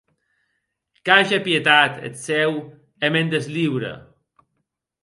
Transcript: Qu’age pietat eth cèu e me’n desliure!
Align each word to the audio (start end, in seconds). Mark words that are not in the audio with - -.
Qu’age 1.05 1.37
pietat 1.45 1.93
eth 2.05 2.21
cèu 2.25 2.51
e 3.05 3.07
me’n 3.11 3.31
desliure! 3.31 3.93